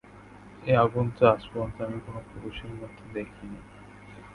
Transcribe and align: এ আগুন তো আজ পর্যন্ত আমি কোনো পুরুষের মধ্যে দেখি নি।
এ 0.63 0.73
আগুন 0.77 1.05
তো 1.17 1.23
আজ 1.27 1.41
পর্যন্ত 1.47 1.77
আমি 1.81 1.99
কোনো 1.99 2.19
পুরুষের 2.29 2.71
মধ্যে 2.73 3.03
দেখি 3.15 3.43
নি। 3.45 3.59